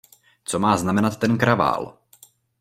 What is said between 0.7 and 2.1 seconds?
znamenat ten kravál?